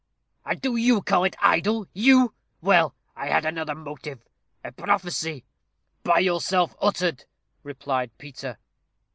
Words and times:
"And 0.45 0.59
do 0.59 0.75
you 0.77 1.03
call 1.03 1.25
it 1.25 1.35
idle? 1.43 1.85
You! 1.93 2.33
Well 2.59 2.95
I 3.15 3.27
had 3.27 3.45
another 3.45 3.75
motive 3.75 4.17
a 4.63 4.71
prophecy." 4.71 5.43
"By 6.01 6.21
yourself 6.21 6.73
uttered," 6.81 7.25
replied 7.61 8.09
Peter. 8.17 8.57